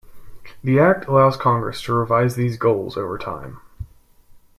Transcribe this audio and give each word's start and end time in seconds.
The 0.63 0.79
Act 0.79 1.05
allows 1.05 1.37
Congress 1.37 1.79
to 1.83 1.93
revise 1.93 2.33
these 2.35 2.57
goals 2.57 2.97
over 2.97 3.19
time. 3.19 3.61